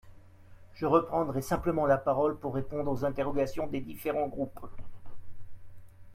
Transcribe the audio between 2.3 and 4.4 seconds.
pour répondre aux interrogations des différents